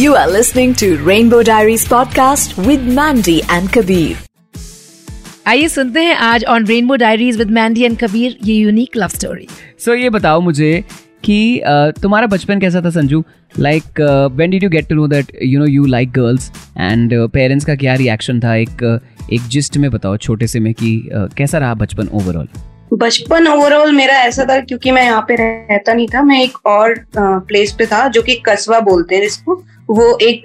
[0.00, 4.16] You are listening to Rainbow Diaries podcast with Mandy and Kabir.
[5.46, 9.46] आइए सुनते हैं आज on rainbow diaries with Mandy and Kabir ये unique love story
[9.78, 10.84] so ये बताओ मुझे
[11.24, 13.22] कि uh, तुम्हारा बचपन कैसा था Sanju?
[13.58, 14.00] Like
[14.36, 17.74] when did you get to know that you know you like girls and parents का
[17.74, 18.54] क्या रिएक्शन था?
[18.54, 19.00] एक
[19.32, 22.48] एक जिस्ट में बताओ छोटे से में कि uh, कैसा रहा बचपन ओवरऑल
[22.94, 26.94] बचपन ओवरऑल मेरा ऐसा था क्योंकि मैं यहाँ पे रहता नहीं था मैं एक और
[27.16, 30.44] प्लेस पे था जो कि कस्बा बोलते हैं जिसको वो एक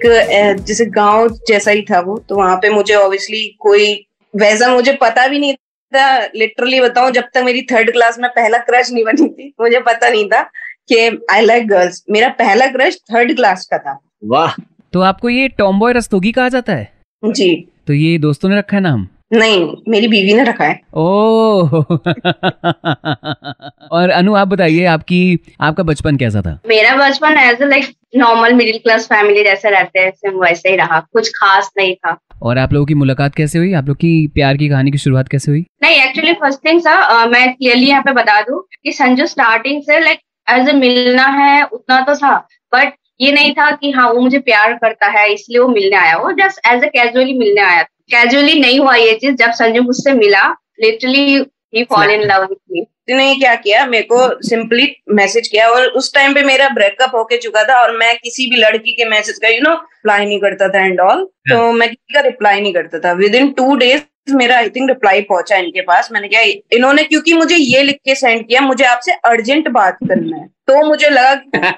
[0.60, 3.94] जैसे गाँव जैसा ही था वो। तो वहाँ पे मुझे ऑब्वियसली कोई
[4.34, 5.54] वैसा मुझे पता भी नहीं
[5.92, 9.80] था। लिटरली बताऊँ जब तक मेरी थर्ड क्लास में पहला क्रश नहीं बनी थी मुझे
[9.80, 10.42] पता नहीं था
[10.88, 10.98] कि
[11.32, 14.52] आई लाइक गर्ल्स मेरा पहला क्रश थर्ड क्लास का था। वाह।
[14.92, 16.92] तो आपको ये टॉम्बॉय रस्तोगी कहा जाता है?
[17.22, 17.54] जी।
[17.86, 19.08] तो ये दोस्तों ने रखा है नाम?
[19.32, 21.70] नहीं मेरी बीवी ने रखा है। ओह।
[23.92, 26.60] और अनु आप बताइए आपकी आपका बचपन कैसा था?
[26.68, 31.30] मेरा बचपन as like normal middle class family जैसे रहते हैं वैसे ही रहा कुछ
[31.36, 33.72] खास नहीं था। और आप लोगों की मुलाकात कैसे हुई?
[33.72, 35.66] आप लोग की प्यार की कहानी की शुरुआत कैसे हुई?
[35.82, 40.00] नहीं एक्चुअली फ़र्स्ट थिंग सर मैं क्लियरली यहाँ पे बता दूँ कि संजू स्टार्टिंग से
[40.00, 40.18] लाइक
[40.50, 44.38] एज ए मिलना है उतना तो था बट ये नहीं था कि हाँ वो मुझे
[44.38, 48.60] प्यार करता है इसलिए वो मिलने आया। वो जस्ट एज ए कैजुअली मिलने आया कैजुअली
[48.60, 50.46] नहीं हुआ ये चीज़ जब संजू मुझसे मिला
[50.80, 53.84] literally he fall in love with me ने क्या किया?
[53.86, 57.96] मेरे को सिंपली मैसेज किया और उस टाइम पे मेरा ब्रेकअप होके चुका था और
[57.96, 61.24] मैं किसी भी लड़की के मैसेज का यू नो रिप्लाई नहीं करता था एंड ऑल
[61.50, 63.12] तो मैं किसी का रिप्लाई नहीं करता था.
[63.12, 66.08] विद इन टू डेज़ मेरा आई थिंक रिप्लाई पहुँचा इनके पास.
[66.12, 66.40] मैंने क्या
[66.72, 70.46] इन्होंने क्योंकि मुझे ये लिख के सेंड किया मुझे आपसे अर्जेंट बात करना है.
[70.46, 71.34] तो मुझे लगा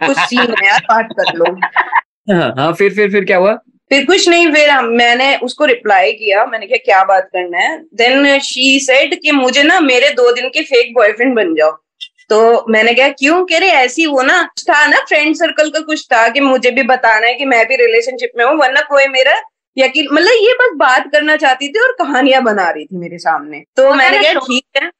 [0.06, 1.52] कुछ सीन है यार बात कर लो।
[2.32, 3.58] हाँ, हाँ फिर फिर फिर क्या हुआ?
[3.90, 7.78] फिर कुछ नहीं फिर मैंने उसको रिप्लाई किया मैंने क्या क्या बात करना है?
[7.94, 11.70] देन शी सेड कि मुझे ना मेरे दो दिन के फेक बॉयफ्रेंड बन जाओ।
[12.30, 13.44] तो मैंने कहा क्यों?
[13.44, 16.82] कह रहे ऐसी वो ना था ना फ्रेंड सर्कल का कुछ था कि मुझे भी
[16.82, 19.40] बताना है कि मैं भी रिलेशनशिप में हूँ वरना कोई मेरा
[19.76, 23.62] यकीन मतलब ये बस बात करना चाहती थी और कहानियाँ बना रही थी मेरे सामने।
[23.76, 24.90] तो मैंने कहा ठीक है।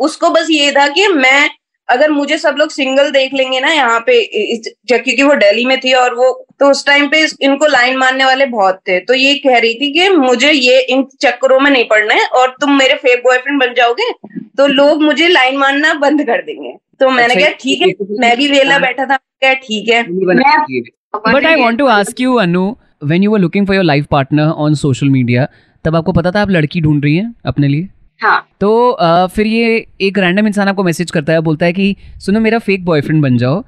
[0.00, 1.50] उसको बस ये था कि मैं
[1.88, 5.92] अगर मुझे सब लोग सिंगल देख लेंगे ना यहाँ पे क्योंकि वो दिल्ली में थी
[5.94, 6.30] और वो
[6.60, 9.92] तो उस टाइम पे इनको लाइन मारने वाले बहुत थे। तो ये कह रही थी
[9.92, 13.74] कि मुझे ये इन चक्करों में नहीं पड़ना है और तुम मेरे फेक बॉयफ्रेंड बन
[13.76, 14.10] जाओगे
[14.58, 18.20] तो लोग मुझे लाइन मारना बंद कर देंगे। तो मैंने अच्छा, कहा ठीक है तो
[18.20, 22.64] मैं भी वेला बैठा था क्या ठीक है। But I want to ask you Anu
[23.04, 25.46] when you are looking for your life partner on social media
[25.84, 27.88] तब आपको पता था आप लड़की ढूंढ रही हैं अपने लिए?
[28.22, 31.96] हाँ। तो आ, फिर ये एक रैंडम इंसान आपको मैसेज करता है बोलता है कि
[32.18, 33.64] सुनो मेरा फेक बॉयफ्रेंड बन जाओ।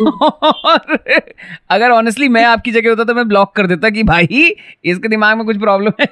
[0.00, 0.98] और
[1.70, 4.54] अगर ऑनेस्टली मैं आपकी जगह होता तो मैं ब्लॉक कर देता कि भाई
[4.84, 6.06] इसके दिमाग में कुछ प्रॉब्लम है।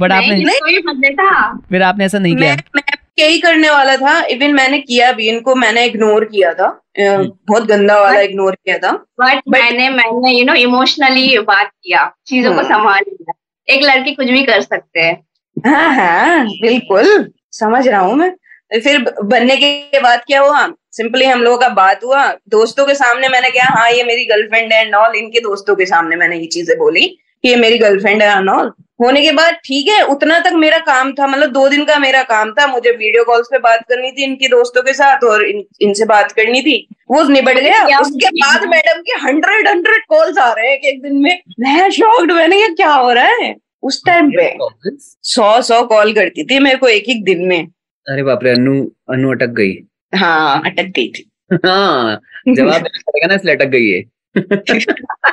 [0.00, 2.82] बट आपने नहीं, नहीं, फिर आपने ऐसा नहीं किया। मैं
[3.18, 7.66] यही करने वाला था। इवन मैंने किया भी इनको मैंने इग्नोर किया था। हम्म। बहुत
[7.66, 12.60] गंदा वाला इग्नोर किया था। बट मैंने मैंने यू नो इमोशनली बात किया चीज़ों को
[12.60, 13.32] हम्म। संभाल लिया।
[13.72, 15.14] एक लड़की कुछ भी कर सकते हैं।
[15.56, 18.30] हाँ हाँ बिल्कुल, समझ रहा हूँ मैं।
[18.72, 20.66] फिर बनने के बाद क्या हुआ?
[20.92, 24.72] सिंपली हम लोगों का बात हुआ। दोस्तों के सामने मैंने कहा हाँ ये मेरी गर्लफ्रेंड
[24.72, 27.06] है नॉल इनके दोस्तों के सामने मैंने ये चीज़ें बोली।
[27.42, 31.12] कि ये मेरी गर्लफ्रेंड है नॉल होने के बाद ठीक है उतना तक मेरा काम
[31.12, 34.24] था मतलब दो दिन का मेरा काम था मुझे वीडियो कॉल्स पे बात करनी थी
[34.24, 38.64] इनके दोस्तों के साथ और इन, इनसे बात करनी थी। वो निबट गया। उसके बाद
[38.64, 42.68] मैडम के हंड्रेड हंड्रेड कॉल्स आ रहे हैं एक दिन में। मैं शॉक्ड मैंने क्या
[42.68, 43.56] क्या हो रहा है?
[43.82, 44.58] उस टाइम पे
[45.22, 47.66] सौ सौ कॉल करती थी मेरे को एक एक दिन में।
[48.08, 49.78] अरे बाप रे अनु अनु अटक गई।
[50.14, 52.86] हाँ अटक गई थी। हाँ जवाब
[53.26, 54.02] ना इसलिए अटक गई है।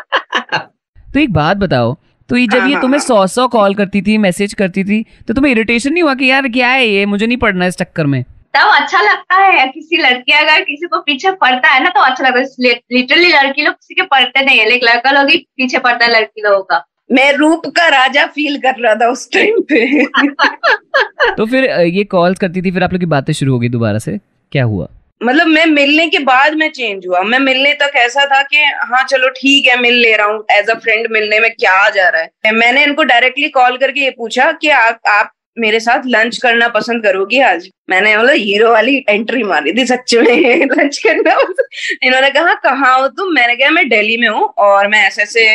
[1.13, 1.95] तो एक बात बताओ
[2.29, 5.05] तो ये जब ये हाँ, तुम्हें हाँ। सौ सौ कॉल करती थी मैसेज करती थी
[5.27, 8.05] तो तुम्हें इरिटेशन नहीं हुआ कि यार क्या है ये मुझे नहीं पढ़ना इस चक्कर
[8.05, 8.23] में?
[8.53, 12.23] तब अच्छा लगता है किसी लड़की अगर किसी को पीछे पड़ता है ना तो अच्छा
[12.23, 15.79] लगता है। लिटरली लड़की लोग किसी के पढ़ते नहीं है लेकिन लड़का लोग ही पीछे
[15.79, 19.61] पड़ता है लड़की लोगों का। मैं रूप का राजा फील कर रहा था उस टाइम
[19.71, 20.05] पे।
[21.37, 23.99] तो फिर ये कॉल्स करती थी फिर आप लोग की बातें शुरू हो गई दोबारा
[23.99, 24.19] से?
[24.51, 24.87] क्या हुआ?
[25.21, 28.57] मतलब मैं मिलने के बाद मैं चेंज हुआ। मैं मिलने तक ऐसा था कि
[28.91, 31.89] हाँ चलो ठीक है, मिल ले रहा हूँ। एज अ फ्रेंड मिलने में क्या आ
[31.89, 32.51] जा रहा है?
[32.53, 37.03] मैंने इनको डायरेक्टली कॉल करके ये पूछा कि आप आप मेरे साथ लंच करना पसंद
[37.03, 37.69] करोगी आज?
[37.89, 41.31] मैंने बोला, हीरो वाली एंट्री मारी थी सच में लंच करना
[42.03, 43.33] इन्होंने कहा, कहाँ हो तुम?
[43.33, 45.45] मैंने कहा, मैं दिल्ली में हूँ और मैं ऐसे ऐसे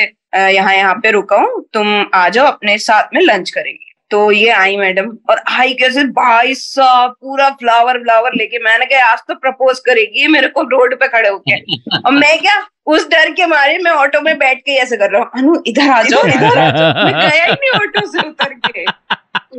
[0.54, 4.48] यहाँ यहाँ पे रुका हूँ। तुम आ जाओ, अपने साथ में लंच करेंगे। तो ये
[4.50, 9.34] आई मैडम। और आई कैसे भाई साहब पूरा फ्लावर फ्लावर लेके मैंने कहा आज तो
[9.34, 11.56] प्रपोज करेगी मेरे को रोड पे खड़े होके।
[12.06, 15.22] और मैं क्या उस डर के मारे मैं ऑटो में बैठ के ऐसे कर रहा
[15.22, 18.54] हूँ। अनु इधर आ जाओ इधर आ जाओ। मैं गया ही नहीं ऑटो से उतर
[18.66, 18.84] के।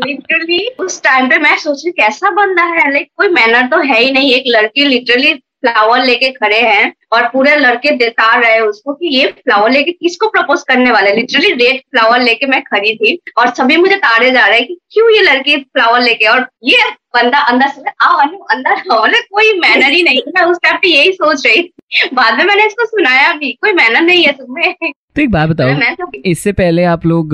[0.05, 2.91] लिटरली उस टाइम पे मैं सोच रही कैसा बंदा है?
[2.91, 5.33] लाइक कोई मैनर तो है ही नहीं। एक लड़की लिटरली
[5.65, 10.27] फ्लावर लेके खड़े हैं और पूरे लड़के देतार रहे उसको कि ये फ्लावर लेके किसको
[10.27, 14.45] प्रपोज करने वाले लिटरली रेड फ्लावर लेके मैं खड़ी थी और सभी मुझे तारे जा
[14.47, 16.25] रहे हैं कि क्यों ये लड़के फ्लावर लेके?
[16.25, 20.57] और ये बंदा अंदर से, आओ अनु अंदर आओ। कोई मैनर ही नहीं। मैं उस
[20.63, 24.23] टाइम पे यही सोच रही थी। बाद में मैंने इसको सुनाया भी, कोई मैनर नहीं
[24.23, 24.73] है तुम्हें।
[25.15, 27.33] तो एक बात बताओ इससे पहले आप लोग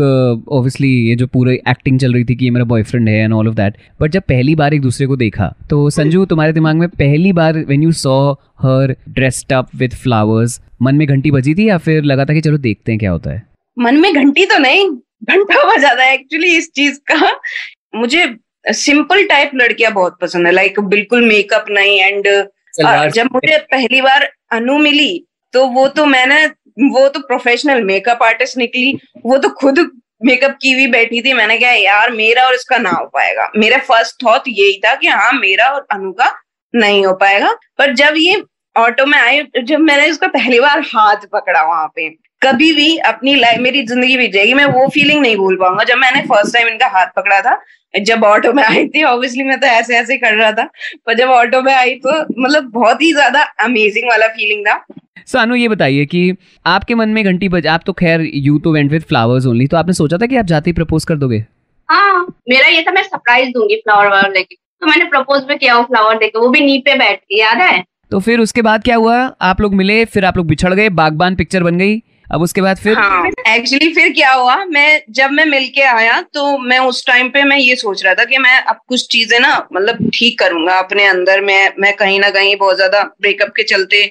[0.52, 3.34] ऑब्वियसली uh, ये जो पूरी एक्टिंग चल रही थी कि ये मेरा बॉयफ्रेंड है and
[3.34, 6.76] all of that but जब पहली बार एक दूसरे को देखा तो संजू तुम्हारे दिमाग
[6.76, 11.56] में पहली बार when you saw her dressed up with flowers मन में घंटी बजी
[11.56, 13.44] थी या फिर लगा था कि चलो देखते हैं क्या होता है?
[13.80, 14.90] मन में घंटी तो नहीं
[15.24, 17.32] घंटा बजा था एक्चुअली इस चीज़ का।
[17.96, 18.36] मुझे
[18.68, 22.28] सिंपल टाइप लड़कियाँ बहुत पसंद है लाइक बिल्कुल मेकअप नहीं एंड
[23.14, 26.48] जब मुझे पहली बार अनु मिली तो वो तो मैंने
[26.80, 29.80] वो तो प्रोफेशनल मेकअप आर्टिस्ट निकली, वो तो खुद
[30.26, 33.78] मेकअप की हुई बैठी थी, मैंने कहा, यार, मेरा और इसका ना हो पाएगा। मेरा
[33.78, 36.32] फ़र्स्ट थॉट यही था कि हाँ मेरा और अनु का
[36.74, 38.44] नहीं हो पाएगा। पर जब ये
[38.76, 42.10] ऑटो में आई जब मैंने उसका पहली बार हाथ पकड़ा वहाँ पे
[42.42, 45.98] कभी भी अपनी लाइफ मेरी ज़िंदगी बीत जाएगी मैं वो फीलिंग नहीं भूल पाऊँगा। जब
[45.98, 47.60] मैंने फ़र्स्ट टाइम इनका हाथ पकड़ा था
[47.94, 50.64] जब ऑटो में आई थी ऑब्वियसली मैं तो ऐसे ऐसे कर रहा था
[51.08, 54.84] पर जब ऑटो में आई तो मतलब बहुत ही ज़्यादा अमेजिंग वाला फीलिंग था।
[55.28, 56.34] सानू ये बताइए कि
[56.66, 59.78] आपके मन में घंटी बज आप तो खैर यू तो वेंट विद फ्लावर्स ओनली तो
[59.78, 61.44] आपने सोचा था कि आप जाते ही प्रपोज कर दोगे?
[61.90, 65.78] हाँ मेरा ये था मैं सरप्राइज़ दूँगी फ्लावर वावर लेके। तो मैंने प्रपोज भी किया
[65.78, 67.84] वो फ्लावर देके वो भी नी पे बैठ के याद है?
[68.12, 69.18] तो फिर उसके बाद क्या हुआ?
[69.42, 72.78] आप लोग मिले फिर आप लोग बिछड़ गए बागबान पिक्चर बन गई। अब उसके बाद
[72.78, 72.92] फिर?
[72.92, 74.56] एक्चुअली हाँ। एक्चुअली फिर क्या हुआ?
[74.66, 78.26] मैं जब मैं मिलके आया तो मैं उस टाइम पे मैं ये सोच रहा था
[78.26, 82.30] कि मैं अब कुछ चीज़ें ना मतलब ठीक करूँगा अपने अंदर। में मैं कहीं ना
[82.30, 84.06] कहीं बहुत ज़्यादा ब्रेकअप के चलते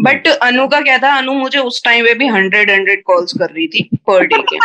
[0.00, 1.16] बट अनु का क्या था?
[1.18, 4.58] अनु मुझे उस टाइम पे भी हंड्रेड हंड्रेड कॉल्स कर रही थी पर डे के।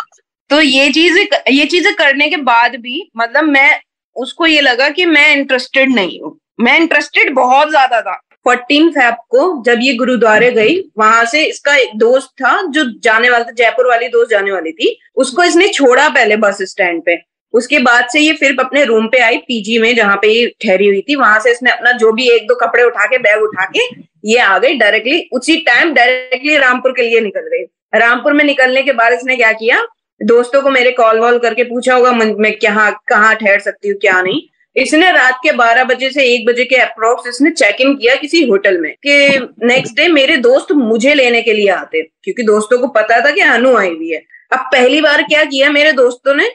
[0.50, 1.18] तो ये चीज़
[1.50, 3.80] ये चीज़ें करने के बाद भी मतलब मैं
[4.16, 9.16] उसको ये लगा कि मैं इंटरेस्टेड नहीं हूँ। मैं इंटरेस्टेड बहुत ज़्यादा था। फोर्टीन फैब
[9.32, 13.52] को जब ये गुरुद्वारे गई वहाँ से इसका एक दोस्त था जो जाने वाला था
[13.58, 17.18] जयपुर वाली दोस्त जाने वाली थी उसको इसने छोड़ा पहले बस स्टैंड पे।
[17.54, 20.88] उसके बाद से ये फिर अपने रूम पे आई पीजी में जहाँ पे ये ठहरी
[20.88, 23.66] हुई थी। वहाँ से इसने अपना जो भी एक दो कपड़े उठा के बैग उठा
[23.68, 23.86] के
[24.26, 27.64] ये आ गई डायरेक्टली उसी टाइम डायरेक्टली रामपुर के लिए निकल गई।
[28.00, 29.86] रामपुर में निकलने के बाद इसने क्या किया?
[30.22, 34.22] दोस्तों को मेरे कॉल वॉल करके पूछा होगा मैं क्या कहाँ ठहर सकती हूँ क्या
[34.22, 34.42] नहीं?
[34.80, 38.48] इसने रात के 12 बजे से एक बजे के अप्रोक्स इसने चेक इन किया किसी
[38.48, 42.88] होटल में कि नेक्स्ट डे मेरे दोस्त मुझे लेने के लिए आते। क्योंकि दोस्तों को
[42.88, 44.22] पता था कि अनु आई हुई है।
[44.52, 46.50] अब पहली बार क्या किया मेरे दोस्तों ने?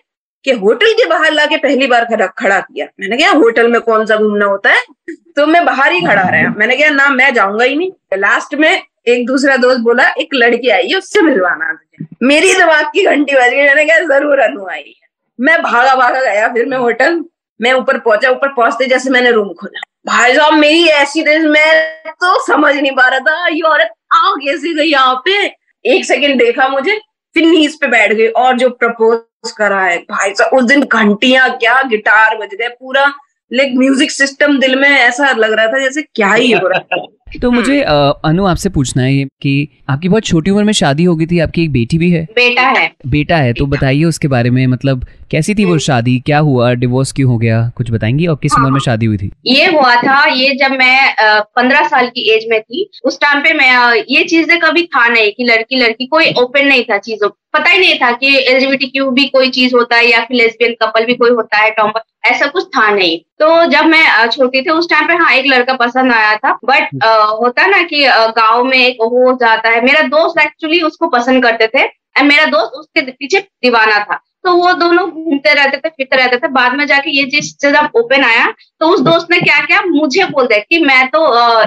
[0.44, 4.06] कि होटल के बाहर लाके पहली बार खड़ा खड़ा किया। मैंने कहा, होटल में कौन
[4.06, 4.82] सा घूमना होता है?
[5.11, 8.82] तो मैं बाहर ही खड़ा रहा। मैंने कहा, ना, मैं जाऊँगा ही नहीं। लास्ट में
[9.06, 11.79] एक दूसरा दोस्त बोला, एक लड़की आई है, उससे मिलवाना
[12.23, 15.09] मेरी दिमाग की घंटी बज गई। मैंने कहा, ज़रूर, अनु आई है।
[15.41, 17.25] मैं भागा भागा गया, फिर मैं होटल
[17.61, 22.39] मैं ऊपर पहुँचा, ऊपर पहुँचते जैसे मैंने रूम खोला। भाई साहब, मेरी ऐसी मैं तो
[22.47, 25.45] समझ नहीं पा रहा था। ये औरत आ कैसे गई यहाँ पे?
[25.85, 26.99] एक सेकंड देखा मुझे,
[27.37, 31.49] फिर नीज पे बैठ गई और जो प्रपोज करा है। भाई साहब, उस दिन घंटिया
[31.49, 33.12] क्या गिटार बज गए, पूरा
[33.51, 37.06] लाइक म्यूज़िक सिस्टम दिल में ऐसा लग रहा था जैसे क्या ही हो रहा था।
[37.43, 41.26] तो मुझे अनु आपसे पूछना है कि आपकी बहुत छोटी उम्र में शादी हो गई
[41.26, 42.23] थी आपकी एक बेटी भी है?
[42.35, 46.38] बेटा है। बेटा है तो बताइए उसके बारे में मतलब कैसी थी वो शादी क्या
[46.38, 48.26] हुआ डिवोर्स क्यों हो गया कुछ बताएँगी?
[48.26, 49.31] और किस हाँ, उम्र में शादी हुई थी?
[49.47, 51.15] ये हुआ था ये जब मैं
[51.56, 53.73] पंद्रह साल की एज में थी उस टाइम पे मैं
[54.09, 57.79] ये चीज़ें कभी था नहीं कि लड़की लड़की कोई ओपन नहीं था चीज़ों पता ही
[57.79, 61.15] नहीं था कि एलजीबीटी क्यू भी कोई चीज़ होता है या फिर लेस्बियन कपल भी
[61.15, 65.06] कोई होता है टॉम्बर ऐसा कुछ था नहीं। तो जब मैं छोटी थी उस टाइम
[65.08, 66.94] पे हाँ एक लड़का पसंद आया था बट
[67.41, 68.05] होता ना कि
[68.37, 72.44] गाँव में एक हो जाता है मेरा दोस्त एक्चुअली उसको पसंद करते थे एंड मेरा
[72.46, 76.75] दोस्त उसके पीछे दीवाना था। तो वो दोनों घूमते रहते थे फिरते रहते थे। बाद
[76.77, 78.46] में जाके ये जिस जब ओपन आया
[78.81, 81.23] तो उस दोस्त ने क्या किया मुझे बोल दिया कि मैं तो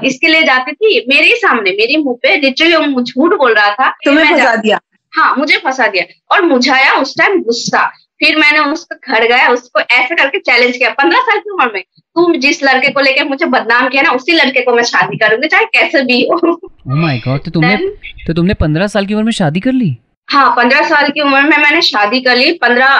[0.07, 3.89] इसके लिए जाती थी मेरे ही सामने मेरे मुँह पे लिटरली झूठ बोल रहा था
[4.05, 4.79] तुम्हें फंसा दिया।
[5.17, 7.85] हाँ मुझे फंसा दिया। और मुझे आया उस टाइम गुस्सा।
[8.19, 11.81] फिर मैंने उसको घर गया उसको ऐसे करके चैलेंज किया। पंद्रह साल की उम्र में।
[12.15, 15.47] तुम जिस लड़के को लेके मुझे बदनाम किया ना उसी लड़के को मैं शादी करूँगी
[15.47, 17.77] चाहे कैसे भी हो। माय oh गॉड तो तुमने
[18.27, 19.97] तो तुमने पंद्रह साल की उम्र में शादी कर ली?
[20.27, 22.95] हाँ पंद्रह साल की उम्र में मैंने शादी कर ली। पंद्रह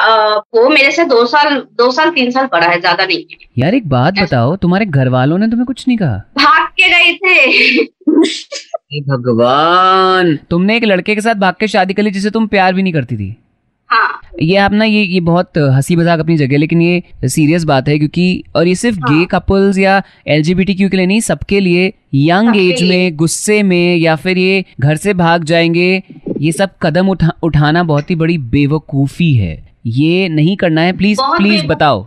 [0.55, 3.24] वो मेरे से दो साल दो साल तीन साल पड़ा है ज़्यादा नहीं।
[3.57, 6.17] यार एक बात बताओ तुम्हारे घर वालों ने तुम्हें कुछ नहीं कहा?
[6.38, 7.86] भाग के गए थे।
[9.01, 12.84] भगवान। तुमने एक लड़के के साथ भाग के शादी कर ली जिसे तुम प्यार भी
[12.84, 13.36] नहीं करती थी।
[13.89, 17.88] हाँ। ये आप ना ये ये बहुत हँसी मज़ाक अपनी जगह लेकिन ये सीरियस बात
[17.89, 19.13] है क्योंकि और ये सिर्फ़ हाँ.
[19.13, 23.96] गे कपल्स या एल क्यू के लिए नहीं सबके लिए यंग एज में गुस्से में
[23.98, 26.03] या फिर ये घर से भाग जाएँगे
[26.41, 29.55] ये सब कदम उठा उठाना बहुत ही बड़ी बेवकूफ़ी है।
[29.86, 32.05] ये नहीं करना है प्लीज़ प्लीज़ बताओ।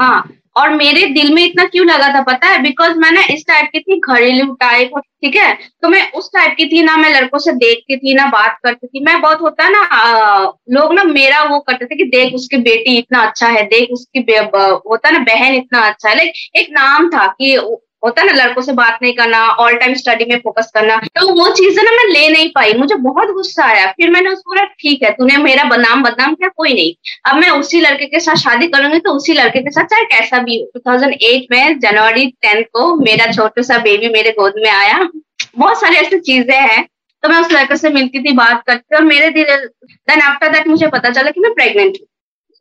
[0.00, 2.60] हाँ। और मेरे दिल में इतना क्यों लगा था पता है?
[2.62, 4.90] बिकॉज़ मैं ना इस टाइप की थी, घरेलू टाइप
[5.22, 5.52] ठीक है?
[5.82, 8.86] तो मैं उस टाइप की थी, ना मैं लड़कों से देखती थी, ना बात करती
[8.86, 9.82] थी। मैं बहुत होता है ना
[10.70, 14.20] लोग ना मेरा वो करते थे कि देख उसकी बेटी इतना अच्छा है, देख उसकी
[14.20, 17.56] होता है ना, बहन इतना अच्छा है। लाइक एक नाम था कि
[18.04, 21.32] होता है ना, लड़कों से बात नहीं करना ऑल टाइम स्टडी में फोकस करना तो
[21.34, 24.64] वो चीज़ें ना मैं ले नहीं पाई। मुझे बहुत गुस्सा आया। फिर मैंने उसको बोला,
[24.64, 26.92] ठीक है, तूने मेरा बदनाम बदनाम किया, कोई नहीं।
[27.24, 30.38] अब मैं उसी लड़के के साथ शादी करूँगी तो उसी लड़के के साथ चाहे कैसा
[30.40, 30.96] भी टू
[31.50, 34.98] में, जनवरी टेंथ को मेरा छोटा सा बेबी मेरे गोद में आया।
[35.58, 36.84] बहुत सारी ऐसी चीज़ें हैं।
[37.22, 40.66] तो मैं उस लड़के से मिलती थी, बात करती और मेरे दिल देन आफ्टर दैट
[40.68, 42.06] मुझे पता चला कि मैं प्रेग्नेंट हूँ।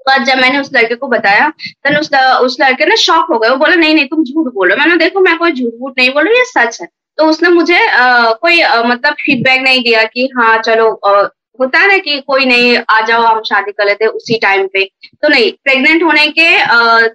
[0.07, 2.09] बाद जब मैंने उस लड़के को बताया तो उस
[2.41, 5.21] उस लड़के ने शॉक हो गए। वो बोला नहीं नहीं तुम झूठ बोलो। मैंने देखो
[5.21, 8.61] मैं कोई झूठ वूठ नहीं बोल रही ये सच है। तो उसने मुझे आ, कोई
[8.61, 11.21] आ, मतलब फीडबैक नहीं दिया कि हाँ चलो आ,
[11.59, 14.83] होता है ना कि कोई नहीं आ जाओ हम शादी कर लेते उसी टाइम पे।
[15.21, 16.49] तो नहीं प्रेग्नेंट होने के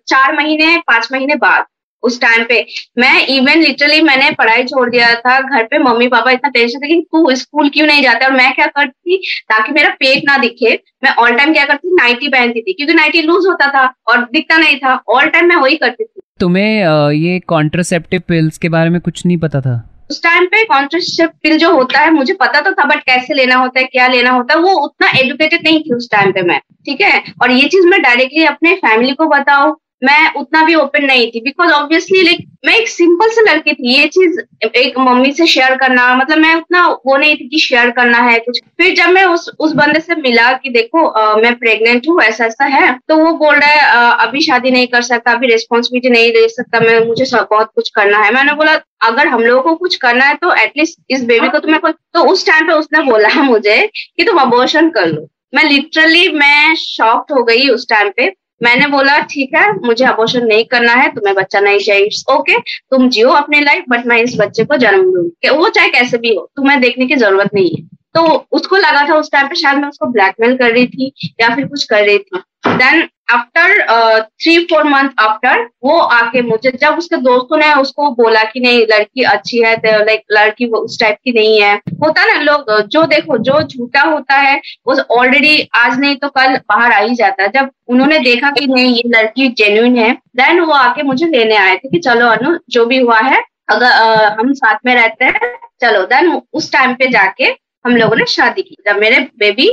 [0.07, 1.65] चार महीने पाँच महीने बाद
[2.03, 2.61] उस टाइम पे।
[2.99, 6.87] मैं इवन लिटरली मैंने पढ़ाई छोड़ दिया था घर पे मम्मी पापा इतना टेंशन था
[6.87, 8.27] कि तू स्कूल क्यों नहीं जाता?
[8.27, 9.17] और मैं क्या करती
[9.51, 13.23] ताकि मेरा पेट ना दिखे मैं ऑल टाइम क्या करती नाइटी पहनती थी क्योंकि नाइटी
[13.23, 17.39] लूज होता था और दिखता नहीं था। ऑल टाइम मैं वही करती थी। तुम्हें ये
[17.49, 19.85] कॉन्ट्रासेप्टिव पिल्स के बारे में कुछ नहीं पता था?
[20.11, 23.57] उस टाइम पे कॉन्ट्रासेप्टिव पिल जो होता है मुझे पता तो था बट कैसे लेना
[23.57, 26.59] होता है क्या लेना होता है वो उतना एजुकेटेड नहीं थी उस टाइम पे मैं
[26.87, 27.23] ठीक है?
[27.43, 31.41] और ये चीज़ मैं डायरेक्टली अपने फैमिली को बताऊँ मैं उतना भी ओपन नहीं थी
[31.41, 34.39] बिकॉज़ ऑब्वियसली लाइक मैं एक सिंपल से लड़की थी ये चीज़
[34.77, 38.39] एक मम्मी से शेयर करना मतलब मैं उतना वो नहीं थी कि शेयर करना है
[38.39, 42.21] कुछ। फिर जब मैं उस उस बंदे से मिला कि देखो आ, मैं प्रेग्नेंट हूँ
[42.23, 45.47] ऐसा ऐसा है तो वो बोल रहा है आ, अभी शादी नहीं कर सकता अभी
[45.47, 49.63] रिस्पॉन्सिबिलिटी नहीं ले सकता मैं मुझे बहुत कुछ करना है। मैंने बोला अगर हम लोगों
[49.63, 53.03] को कुछ करना है तो एटलीस्ट इस बेबी को तुम्हें तो उस टाइम पे उसने
[53.03, 58.11] बोला मुझे कि तुम अबोर्शन कर लो। मैं लिटरली मैं शॉक्ड हो गई उस टाइम
[58.17, 62.59] पे। मैंने बोला, ठीक है, मुझे अबोशन नहीं करना है, तुम्हें बच्चा नहीं चाहिए। ओके
[62.61, 66.35] तुम जियो अपने लाइफ बट मैं इस बच्चे को जन्म दूँगी। वो चाहे कैसे भी
[66.35, 68.23] हो, तुम्हें देखने की ज़रूरत नहीं है। तो
[68.53, 71.67] उसको लगा था उस टाइम पे शायद मैं उसको ब्लैकमेल कर रही थी या फिर
[71.67, 73.81] कुछ कर रही थी। Then after
[74.21, 78.81] three four month after वो आके मुझे जब उसके दोस्तों ने उसको बोला कि नहीं
[78.91, 82.71] लड़की अच्छी है तो लाइक लड़की वो उस टाइप की नहीं है। होता ना लोग
[82.89, 87.15] जो देखो जो झूठा होता है वो ऑलरेडी आज नहीं तो कल बाहर आ ही
[87.15, 91.27] जाता है। जब उन्होंने देखा कि नहीं ये लड़की जेन्यून है देन वो आके मुझे
[91.29, 94.95] लेने आए थे कि चलो अनु जो भी हुआ है अगर आ, हम साथ में
[94.95, 97.53] रहते हैं चलो। देन उस टाइम पे जाके
[97.85, 99.69] हम लोगों ने शादी की। जब मेरे बेबी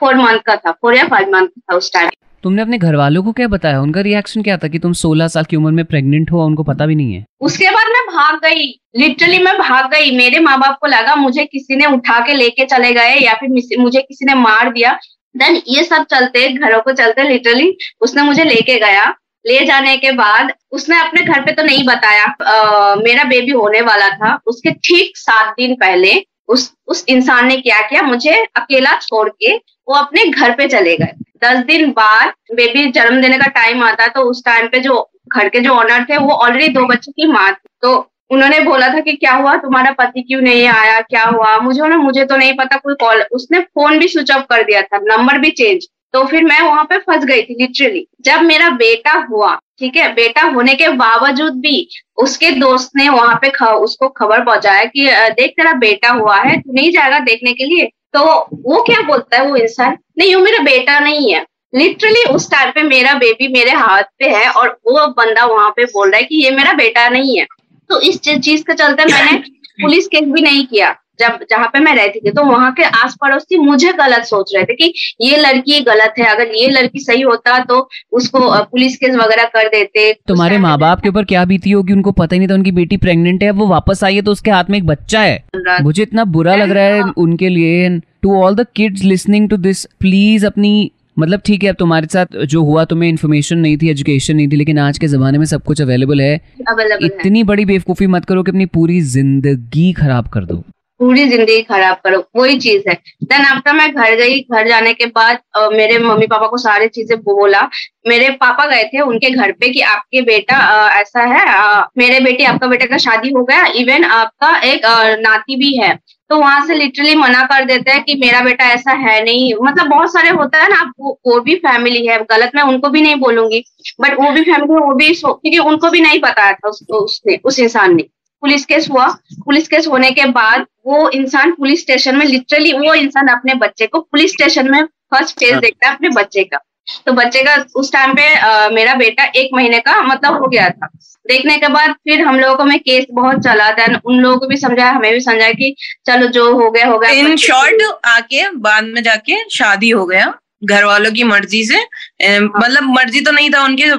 [0.00, 2.10] फोर मंथ का था फोर या फाइव मंथ का था उस टाइम
[2.44, 3.80] तुमने अपने घर वालों को क्या बताया?
[3.80, 6.86] उनका रिएक्शन क्या था कि तुम 16 साल की उम्र में प्रेग्नेंट हो उनको पता
[6.86, 7.24] भी नहीं है?
[7.40, 11.44] उसके बाद मैं भाग गई। लिटरली मैं भाग गई। मेरे माँ बाप को लगा मुझे
[11.44, 14.92] किसी ने उठा के लेके चले गए या फिर मुझे किसी ने मार दिया।
[15.34, 19.04] देन ये सब चलते घरों को चलते लिटरली उसने मुझे लेके गया।
[19.44, 23.80] ले जाने के बाद उसने अपने घर पे तो नहीं बताया। आ, मेरा बेबी होने
[23.82, 26.14] वाला था। उसके ठीक सात दिन पहले
[26.48, 28.02] उस उस इंसान ने क्या किया?
[28.02, 31.12] मुझे अकेला छोड़ के वो अपने घर पे चले गए।
[31.44, 35.48] दस दिन बाद बेबी जन्म देने का टाइम आता तो उस टाइम पे जो घर
[35.48, 37.96] के जो ऑनर थे, वो ऑलरेडी दो बच्चों की माँ थी। तो
[38.30, 39.54] उन्होंने बोला था कि क्या हुआ?
[39.56, 41.00] तुम्हारा पति क्यों नहीं आया?
[41.00, 41.56] क्या हुआ?
[41.58, 44.82] मुझे ना, मुझे तो नहीं पता, कोई कॉल उसने फ़ोन भी स्विच ऑफ़ कर दिया
[44.82, 48.70] था नंबर भी चेंज तो फिर मैं वहाँ पे फंस गई थी लिटरली जब मेरा
[48.70, 53.62] बेटा हुआ ठीक है बेटा होने के बावजूद भी उसके दोस्त ने वहाँ पे ख,
[53.62, 57.84] उसको खबर पहुँचाया कि देख तेरा बेटा हुआ है तू नहीं जाएगा देखने के लिए।
[57.84, 58.20] तो
[58.54, 59.96] वो क्या बोलता है वो इंसान?
[60.18, 64.28] नहीं वो मेरा बेटा नहीं है। लिटरली उस टाइम पे मेरा बेबी मेरे हाथ पे
[64.28, 67.46] है और वो बंदा वहाँ पे बोल रहा है कि ये मेरा बेटा नहीं है।
[67.88, 69.38] तो इस चीज़ के चलते मैंने
[69.82, 73.16] पुलिस केस भी नहीं किया। जब जहाँ पे मैं रहती थी तो वहाँ के आस
[73.20, 77.22] पड़ोसी मुझे गलत सोच रहे थे कि ये लड़की गलत है अगर ये लड़की सही
[77.22, 77.78] होता तो
[78.12, 81.92] उसको पुलिस केस वगैरह कर देते तुम्हारे माँ बाप के ऊपर क्या बीती होगी?
[81.92, 84.50] उनको पता ही नहीं था उनकी बेटी प्रेग्नेंट है वो वापस आई है तो उसके
[84.50, 87.88] हाथ में एक बच्चा है। मुझे इतना बुरा लग रहा है उनके लिए।
[88.22, 92.36] To all the kids listening to this please अपनी मतलब ठीक है अब तुम्हारे साथ
[92.46, 95.62] जो हुआ तुम्हें इन्फॉर्मेशन नहीं थी एजुकेशन नहीं थी लेकिन आज के जमाने में सब
[95.62, 96.36] कुछ अवेलेबल है।
[96.68, 100.62] अवेलेबल इतनी है। बड़ी बेवकूफ़ी मत करो कि अपनी पूरी ज़िंदगी खराब कर दो।
[101.00, 105.06] पूरी ज़िंदगी खराब करो वही चीज़ है। देन आफ्टर मैं घर गई घर जाने के
[105.08, 107.68] बाद uh, मेरे मम्मी पापा को सारी चीज़ें बोला।
[108.08, 112.20] मेरे पापा गए थे उनके घर पे कि आपके बेटा uh, ऐसा है uh, मेरे
[112.20, 114.86] बेटी आपका बेटा का शादी हो गया इवन आपका एक
[115.20, 115.98] नाती भी है।
[116.30, 119.88] तो वहाँ से लिटरली मना कर देते हैं कि मेरा बेटा ऐसा है नहीं। मतलब
[119.88, 123.16] बहुत सारे होता है ना वो, वो भी फैमिली है गलत मैं उनको भी नहीं
[123.16, 123.64] बोलूँगी
[124.00, 127.38] बट वो भी फैमिली है वो भी क्योंकि उनको भी नहीं पता था उस, उसने
[127.44, 128.04] उस इंसान ने।
[128.40, 129.06] पुलिस केस हुआ।
[129.44, 133.86] पुलिस केस होने के बाद वो इंसान पुलिस स्टेशन में लिटरली वो इंसान अपने बच्चे
[133.86, 136.58] को पुलिस स्टेशन में फ़र्स्ट फ़ेज़ हाँ। देखता है अपने बच्चे का।
[137.06, 140.68] तो बच्चे का उस टाइम पे आ, मेरा बेटा एक महीने का मतलब हो गया
[140.68, 140.88] था।
[141.28, 144.46] देखने के बाद फिर हम लोगों को में केस बहुत चला। था उन लोगों को
[144.46, 145.74] भी समझाया हमें भी समझाया कि
[146.06, 150.34] चलो जो हो गया हो गया। इन शॉर्ट आके बाद में जाके शादी हो गया।
[150.64, 151.84] घर वालों की मर्ज़ी से।
[152.20, 153.90] मतलब मर्ज़ी तो नहीं था उनके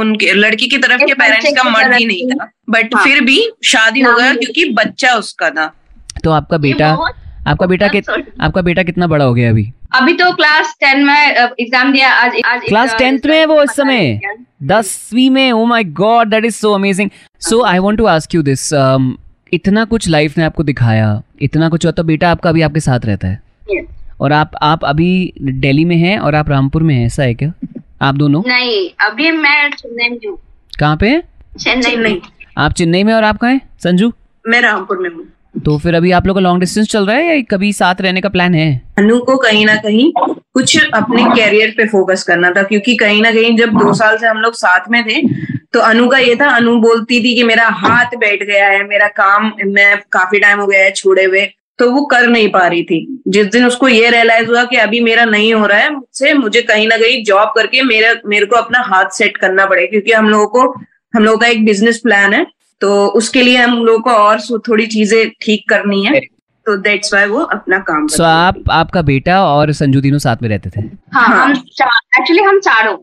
[0.00, 4.00] उनके लड़की की तरफ़ के पेरेंट्स का मर्ज़ी नहीं था। बट हाँ। फिर भी शादी
[4.00, 5.66] हो गया क्योंकि बच्चा उसका था।
[6.24, 6.88] तो आपका बेटा
[7.48, 9.66] आपका बेटा कित, आपका बेटा कितना बड़ा हो गया अभी?
[9.94, 14.20] अभी तो क्लास टेन में एग्ज़ाम दिया आज आज क्लास टेंथ में वो इस समय?
[14.62, 15.52] दसवीं में?
[15.52, 18.68] ओ my god that is so amazing so I want to ask you this
[19.52, 23.28] इतना कुछ लाइफ ने आपको दिखाया इतना कुछ तो बेटा आपका अभी आपके साथ रहता
[23.28, 23.40] है।
[23.72, 23.84] Yes.
[24.22, 27.52] और आप आप अभी दिल्ली में हैं और आप रामपुर में हैं ऐसा है क्या?
[28.02, 28.42] आप दोनों?
[28.46, 30.38] नहीं अभी मैं चेन्नई में हूँ।
[30.78, 31.22] कहाँ पे
[31.58, 32.20] चेन्नई में।
[32.58, 33.60] आप चेन्नई में और आप कहाँ हैं?
[33.84, 34.12] संजू?
[34.48, 35.24] मैं रामपुर में हूँ।
[35.64, 38.20] तो फिर अभी आप लोग का लॉन्ग डिस्टेंस चल रहा है या कभी साथ रहने
[38.20, 38.82] का प्लान है?
[38.98, 43.30] अनु को कहीं ना कहीं कुछ अपने कैरियर पे फोकस करना था क्योंकि कहीं ना
[43.30, 45.22] कहीं जब दो साल से हम लोग साथ में थे
[45.72, 49.08] तो अनु का ये था अनु बोलती थी कि मेरा हाथ बैठ गया है मेरा
[49.08, 51.46] काम मैं काफ़ी टाइम हो गया है छोड़े हुए
[51.78, 55.00] तो वो कर नहीं पा रही थी। जिस दिन उसको ये रियलाइज़ हुआ कि अभी
[55.00, 58.56] मेरा नहीं हो रहा है मुझसे मुझे कहीं ना कहीं जॉब करके मेरा मेरे को
[58.56, 60.74] अपना हाथ सेट करना पड़ेगा क्योंकि हम लोगों को
[61.14, 62.46] हम लोगों का एक बिज़नेस प्लान है।
[62.80, 66.20] तो उसके लिए हम लोग को और थोड़ी चीज़ें ठीक करनी है।
[66.66, 70.42] तो दैट्स वाई वो अपना काम सो so, आप आपका बेटा और संजू तीनों साथ
[70.42, 70.80] में रहते थे?
[71.12, 71.46] हाँ, हाँ.
[71.46, 71.52] हम
[72.18, 72.96] एक्चुअली हम चारों।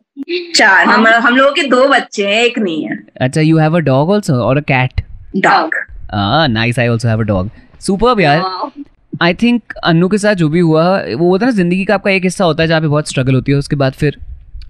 [0.55, 3.79] चार हम हम लोगों के दो बच्चे हैं एक नहीं है। अच्छा you have a
[3.81, 5.01] dog also और a cat
[5.37, 5.75] dog
[6.51, 7.49] nice I also have a dog
[7.81, 8.43] super यार।
[9.21, 12.11] आई थिंक अन्नू के साथ जो भी हुआ वो होता है ना ज़िंदगी का आपका
[12.11, 14.17] एक हिस्सा होता है जहाँ पे बहुत स्ट्रगल होती है उसके बाद फिर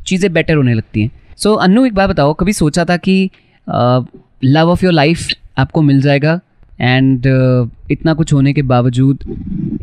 [0.07, 3.29] चीज़ें बेटर होने लगती हैं। सो so, अन्नू एक बार बताओ कभी सोचा था कि
[3.67, 6.39] लव ऑफ़ योर लाइफ आपको मिल जाएगा?
[6.81, 9.23] एंड uh, इतना कुछ होने के बावजूद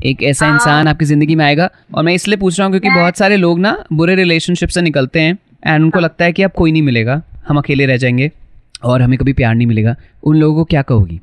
[0.05, 1.69] एक ऐसा हाँ। इंसान आपकी ज़िंदगी में आएगा?
[1.95, 5.21] और मैं इसलिए पूछ रहा हूँ क्योंकि बहुत सारे लोग ना बुरे रिलेशनशिप से निकलते
[5.21, 8.31] हैं एंड उनको हाँ। लगता है कि अब कोई नहीं मिलेगा हम अकेले रह जाएँगे
[8.85, 11.21] और हमें कभी प्यार नहीं मिलेगा। उन लोगों को क्या कहोगी?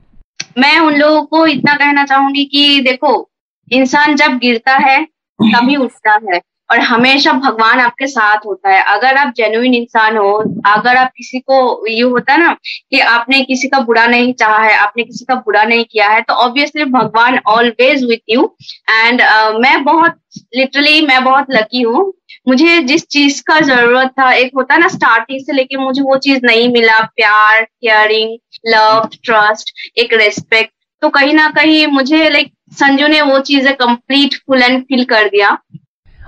[0.57, 3.29] मैं उन लोगों को इतना कहना चाहूँगी कि देखो,
[3.71, 5.03] इंसान जब गिरता है,
[5.39, 6.41] तभी उठता है।
[6.71, 10.31] और हमेशा भगवान आपके साथ होता है। अगर आप जेन्युइन इंसान हो,
[10.65, 12.51] अगर आप किसी को ये होता है ना
[12.89, 16.21] कि आपने किसी का बुरा नहीं चाहा है, आपने किसी का बुरा नहीं किया है
[16.21, 18.45] तो ऑब्वियसली भगवान ऑलवेज विथ यू
[18.89, 19.21] एंड
[19.61, 20.19] मैं बहुत
[20.55, 22.11] लिटरली मैं बहुत लकी हूँ
[22.47, 26.39] मुझे जिस चीज़ का ज़रूरत था एक होता ना स्टार्टिंग से लेके मुझे वो चीज़
[26.45, 33.07] नहीं मिला प्यार केयरिंग लव ट्रस्ट एक रेस्पेक्ट तो कहीं ना कहीं मुझे लाइक संजू
[33.07, 35.57] ने वो चीज़ें कंप्लीट फुल एंड फिल कर दिया।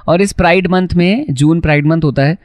[0.08, 2.38] और इस प्राइड मंथ में जून प्राइड मंथ होता है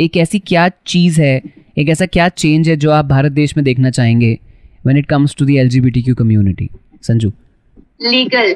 [0.00, 1.36] एक ऐसी क्या चीज़ है
[1.78, 4.32] एक ऐसा क्या चेंज है जो आप भारत देश में देखना चाहेंगे
[4.86, 6.68] when it comes to the L G community
[7.02, 7.32] Sanju.
[8.02, 8.54] Legal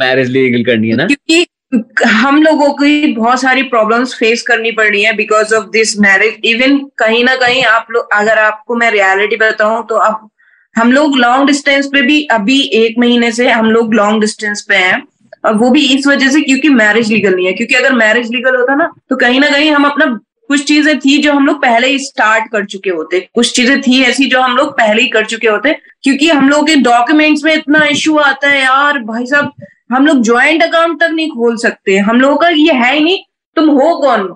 [0.00, 1.06] marriage legal करनी है ना?
[1.06, 5.98] क्योंकि हम लोगों की बहुत सारी प्रॉब्लम्स फेस करनी पड़ रही है because of this
[6.00, 10.28] marriage even कहीं ना कहीं आप लोग, अगर आपको मैं रियलिटी बताऊँ तो आप
[10.74, 14.76] हम लोग लॉन्ग डिस्टेंस पे भी अभी एक महीने से हम लोग लॉन्ग डिस्टेंस पे
[14.76, 15.02] हैं।
[15.44, 18.56] और वो भी इस वजह से क्योंकि मैरिज लीगल नहीं है। क्योंकि अगर मैरिज लीगल
[18.56, 20.06] होता ना तो कहीं ना कहीं हम अपना
[20.48, 24.02] कुछ चीज़ें थी जो हम लोग पहले ही स्टार्ट कर चुके होते। कुछ चीज़ें थी
[24.04, 27.54] ऐसी जो हम लोग पहले ही कर चुके होते। क्योंकि हम लोग के डॉक्यूमेंट्स में
[27.54, 29.52] इतना इश्यू आता है यार, भाई साहब
[29.90, 33.18] हम लोग ज्वाइंट अकाउंट तक नहीं खोल सकते। हम लोगों का ये है ही नहीं
[33.56, 34.28] तुम हो कौन?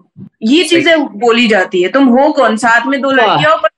[0.42, 2.56] ये चीज़ें बोली जाती है तुम हो कौन?
[2.56, 3.68] साथ में दो लड़कियाँ पर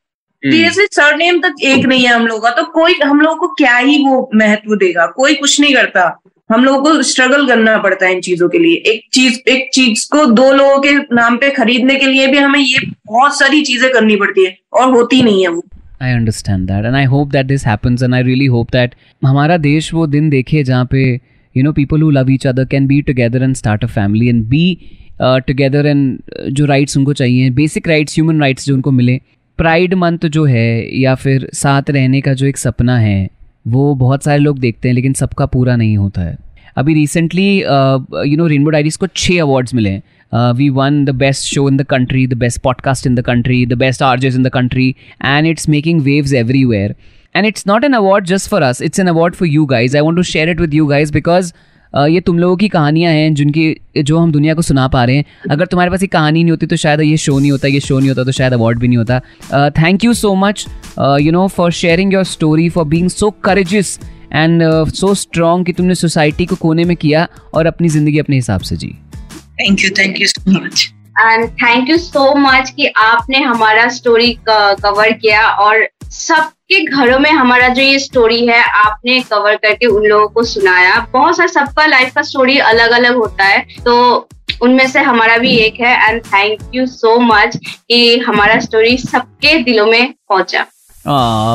[0.43, 3.77] हम्म। सरनेम तक एक नहीं है हम लोगों का। तो कोई हम लोगों को क्या
[3.77, 5.07] ही वो महत्व देगा?
[5.07, 6.19] कोई कुछ नहीं करता।
[6.51, 10.07] हम लोगों को स्ट्रगल करना पड़ता है इन चीज़ों के लिए। एक चीज़ एक चीज़
[10.13, 13.91] को दो लोगों के नाम पे खरीदने के लिए भी हमें ये बहुत सारी चीज़ें
[13.93, 15.63] करनी पड़ती है और होती नहीं है वो।
[16.03, 19.57] I understand that and I hope that this happens and I really hope that हमारा
[19.67, 21.05] देश वो दिन देखे जहाँ पे
[21.57, 24.45] you know people who love each other can be together and start a family and
[24.47, 24.79] be
[25.21, 26.19] together and
[26.51, 29.21] जो rights उनको चाहिए बेसिक राइट्स ह्यूमन राइट्स जो उनको मिले
[29.59, 33.29] प्राइड मंथ जो है या फिर साथ रहने का जो एक सपना है,
[33.67, 36.37] वो बहुत सारे लोग देखते हैं लेकिन सबका पूरा नहीं होता है।
[36.77, 40.03] अभी recently you know rainbow diaries को छः अवार्ड्स मिले हैं।
[40.53, 43.79] We won the best show in the country the best podcast in the country the
[43.79, 44.89] best RJs in the country
[45.25, 46.95] and it's making waves everywhere
[47.35, 50.03] and it's not an award just for us it's an award for you guys I
[50.03, 51.53] want to share it with you guys because
[51.95, 55.25] ये तुम लोगों की कहानियाँ हैं जिनकी जो हम दुनिया को सुना पा रहे हैं।
[55.51, 57.99] अगर तुम्हारे पास ये कहानी नहीं होती तो शायद ये शो नहीं होता ये शो
[57.99, 59.19] नहीं होता तो शायद अवार्ड भी नहीं होता।
[59.73, 60.67] Thank you so much
[60.99, 63.99] you know for sharing your story for being so courageous
[64.33, 68.61] and so strong कि तुमने सोसाइटी को कोने में किया और अपनी ज़िंदगी अपने हिसाब
[68.61, 68.95] से जी।
[69.61, 74.37] Thank you thank you so much and thank you so much कि आपने हमारा स्टोरी
[74.49, 80.05] कवर किया और सबके घरों में हमारा जो ये स्टोरी है आपने कवर करके उन
[80.07, 83.95] लोगों को सुनाया। बहुत सारा सबका लाइफ का स्टोरी अलग अलग होता है तो
[84.63, 89.57] उनमें से हमारा भी एक है and thank you so much कि हमारा स्टोरी सबके
[89.63, 90.67] दिलों में पहुँचा।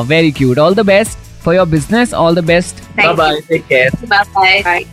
[0.08, 3.34] Very cute all the best for your business all the best Bye bye.
[3.50, 3.90] Take care.
[4.08, 4.84] Bye bye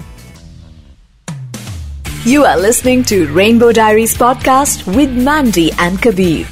[2.26, 6.46] You are listening to Rainbow Diaries podcast with Mandy and Kabir.